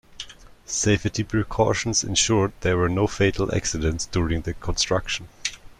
[0.65, 5.29] Safety precautions ensured there were no fatal accidents during the construction.